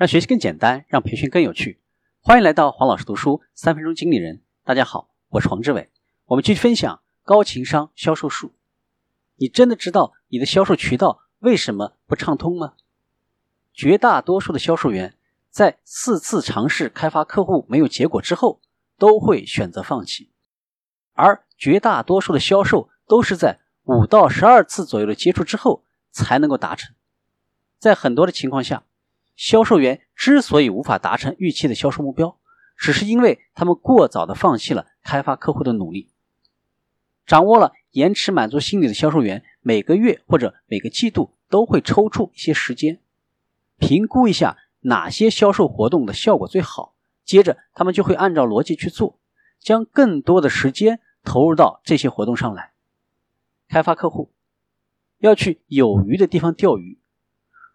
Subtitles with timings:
[0.00, 1.78] 让学习更简单，让培训更有趣。
[2.22, 4.40] 欢迎来到黄老师读书三分钟经理人。
[4.64, 5.90] 大家好，我是黄志伟。
[6.24, 8.54] 我们继续分享高情商销售术。
[9.36, 12.76] 你真的知道你的销售渠道为什么不畅通吗？
[13.74, 15.18] 绝大多数的销售员
[15.50, 18.62] 在四次尝试开发客户没有结果之后，
[18.96, 20.30] 都会选择放弃。
[21.12, 26.94] 而绝大多数的销售都是在五到十二次左右的接触之后才能够达成。
[27.78, 28.84] 在很多的情况下，
[29.40, 32.36] 销售员之所以无法达成预期的销售目标，
[32.76, 36.10] 只是因为他们过早的放弃了开发客户的努力。
[37.24, 43.00] 掌握了延迟满足心理的销售员，每个月或者每个季度都会抽出一些时间，
[43.78, 46.94] 评估一下哪些销售活动的效果最好，
[47.24, 49.18] 接着他们就会按照逻辑去做，
[49.58, 52.72] 将更多的时间投入到这些活动上来。
[53.70, 54.30] 开发客户
[55.16, 56.99] 要去有鱼的地方钓鱼。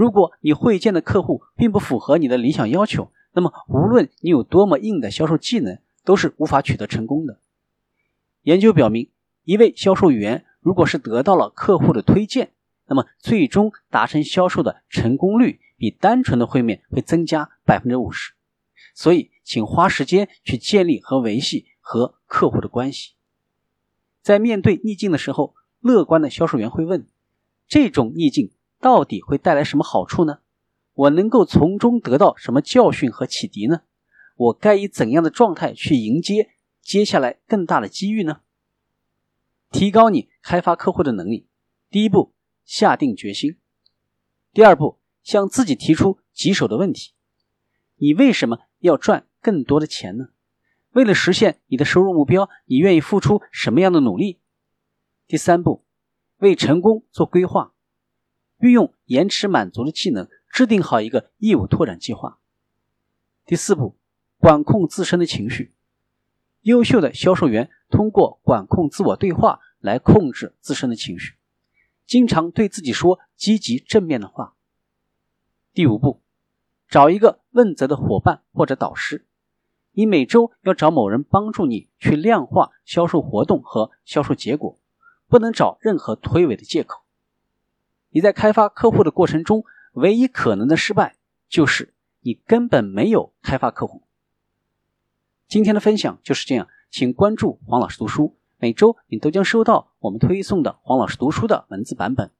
[0.00, 7.38] 如果你会见的客户并不符合你的理想要求，那么无论你有多么硬的销售技能，都是无法取得成功的。
[8.44, 9.10] 研究表明，
[9.44, 12.52] 一位销售员如果是得到了客户的推荐，
[12.86, 18.32] 那么最终达成销售的成功率比单纯的会面会增加百分之五十。
[18.94, 23.12] 所以，请花时间去建立和维系和客户的关系。
[24.22, 27.06] 在面对逆境的时候，乐观的销售员会问：
[27.68, 28.50] 这种逆境。
[28.80, 30.40] 到底会带来什么好处呢？
[30.94, 33.82] 我能够从中得到什么教训和启迪呢？
[34.36, 36.50] 我该以怎样的状态去迎接
[36.80, 38.40] 接下来更大的机遇呢？
[39.70, 41.46] 提高你开发客户的能力，
[41.90, 42.32] 第一步，
[42.64, 43.52] 下定决心；
[44.52, 47.12] 第二步，向自己提出棘手的问题：
[47.96, 50.30] 你为什么要赚更多的钱呢？
[50.92, 54.40] 为了实现你的收入目标，你愿意付出什么样的努力？
[55.28, 55.84] 第三步，
[56.38, 57.72] 为成功做规划。
[58.60, 62.38] 运用延迟满足的技能，制定好一个业务拓展计划。
[63.46, 63.96] 第四步，
[64.38, 65.72] 管控自身的情绪。
[66.62, 71.36] 优秀的销售员通过管控自我对话来控制自身的情绪，
[72.06, 74.54] 经常对自己说积极正面的话。
[75.72, 76.20] 第五步，
[76.86, 79.26] 找一个问责的伙伴或者导师。
[79.92, 84.78] 你每周要找某人帮助你去量化销售活动和销售结果，
[85.28, 87.02] 不能找任何推诿的借口。
[88.10, 91.16] 你在开发客户的过程中，唯一可能的失败
[91.48, 94.02] 就是你根本没有开发客户。
[95.48, 102.30] 今天的分享就是这样，请关注黄老师读书，每周你都将收到我们推送的黄老师读书的文字版本。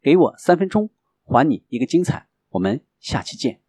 [0.00, 0.90] 给我三分钟，
[1.24, 2.28] 还你一个精彩。
[2.50, 3.65] 我们下期见。